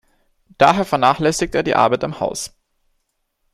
Daher 0.57 0.83
vernachlässigt 0.83 1.53
er 1.53 1.61
die 1.61 1.75
Arbeit 1.75 2.03
am 2.03 2.19
Haus. 2.19 2.57